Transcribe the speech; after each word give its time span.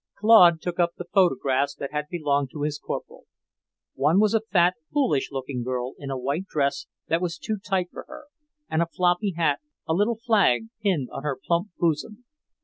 Claude 0.17 0.59
took 0.59 0.79
up 0.79 0.95
the 0.97 1.05
photographs 1.13 1.75
that 1.75 1.91
had 1.91 2.07
belonged 2.09 2.49
to 2.49 2.63
his 2.63 2.79
corporal; 2.79 3.25
one 3.93 4.19
was 4.19 4.33
a 4.33 4.41
fat, 4.51 4.73
foolish 4.91 5.29
looking 5.31 5.61
girl 5.61 5.93
in 5.99 6.09
a 6.09 6.17
white 6.17 6.47
dress 6.47 6.87
that 7.07 7.21
was 7.21 7.37
too 7.37 7.57
tight 7.59 7.87
for 7.91 8.05
her, 8.07 8.23
and 8.67 8.81
a 8.81 8.87
floppy 8.87 9.33
hat, 9.37 9.59
a 9.87 9.93
little 9.93 10.17
flag 10.17 10.69
pinned 10.81 11.09
on 11.11 11.21
her 11.21 11.37
plump 11.45 11.69
bosom. 11.77 12.25